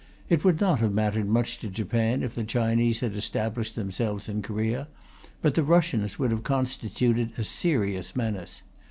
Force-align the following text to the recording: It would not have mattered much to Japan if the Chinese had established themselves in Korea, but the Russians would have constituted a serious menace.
It 0.29 0.43
would 0.43 0.59
not 0.59 0.79
have 0.79 0.93
mattered 0.95 1.27
much 1.29 1.59
to 1.59 1.67
Japan 1.69 2.23
if 2.23 2.33
the 2.33 2.43
Chinese 2.43 3.01
had 3.01 3.15
established 3.15 3.75
themselves 3.75 4.27
in 4.27 4.41
Korea, 4.41 4.87
but 5.43 5.53
the 5.53 5.61
Russians 5.61 6.17
would 6.17 6.31
have 6.31 6.41
constituted 6.41 7.33
a 7.37 7.43
serious 7.43 8.15
menace. 8.15 8.63